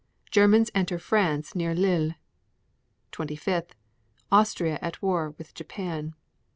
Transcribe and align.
Germans 0.31 0.71
enter 0.73 0.97
France 0.97 1.53
near 1.53 1.75
Lille. 1.75 2.15
25. 3.11 3.65
Austria 4.31 4.79
at 4.81 4.99
war 4.99 5.35
with 5.37 5.53
Japan. 5.53 6.15